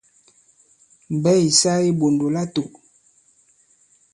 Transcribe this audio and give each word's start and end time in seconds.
Mbɛ̌ 1.15 1.33
ì 1.45 1.47
sa 1.59 1.71
i 1.81 1.85
iɓòndò 1.91 2.27
latō. 2.35 2.63